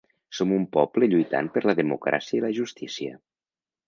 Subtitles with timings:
[0.35, 3.13] Som un poble lluitant per la democràcia i la justícia.